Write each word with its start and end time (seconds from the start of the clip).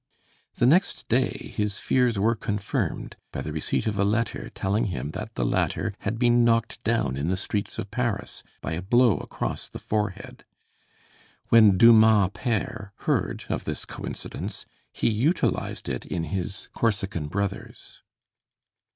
The 0.55 0.65
next 0.65 1.07
day 1.09 1.53
his 1.55 1.77
fears 1.77 2.17
were 2.17 2.33
confirmed 2.33 3.17
by 3.31 3.41
the 3.41 3.51
receipt 3.53 3.85
of 3.85 3.99
a 3.99 4.03
letter, 4.03 4.49
telling 4.49 4.85
him 4.85 5.11
that 5.11 5.35
the 5.35 5.45
latter 5.45 5.93
had 5.99 6.17
been 6.17 6.43
knocked 6.43 6.83
down 6.83 7.15
in 7.15 7.27
the 7.27 7.37
streets 7.37 7.77
of 7.77 7.91
Paris 7.91 8.41
by 8.61 8.71
a 8.71 8.81
blow 8.81 9.17
across 9.19 9.67
the 9.67 9.77
forehead. 9.77 10.43
When 11.49 11.77
Dumas 11.77 12.31
père 12.31 12.93
heard 13.05 13.45
of 13.47 13.65
this 13.65 13.85
coincidence, 13.85 14.65
he 14.91 15.07
utilized 15.07 15.87
it 15.87 16.07
in 16.07 16.23
his 16.23 16.67
'Corsican 16.73 17.27
Brothers.' 17.27 18.01